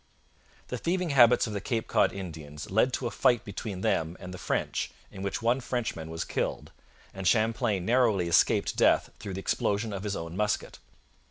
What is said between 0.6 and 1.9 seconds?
The thieving habits of the Cape